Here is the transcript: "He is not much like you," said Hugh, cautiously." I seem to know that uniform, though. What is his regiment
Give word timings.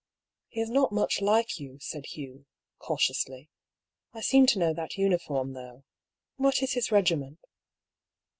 "He 0.55 0.59
is 0.61 0.71
not 0.71 0.91
much 0.91 1.21
like 1.21 1.59
you," 1.59 1.77
said 1.79 2.07
Hugh, 2.07 2.47
cautiously." 2.79 3.49
I 4.15 4.21
seem 4.21 4.47
to 4.47 4.57
know 4.57 4.73
that 4.73 4.97
uniform, 4.97 5.53
though. 5.53 5.83
What 6.37 6.63
is 6.63 6.73
his 6.73 6.91
regiment 6.91 7.37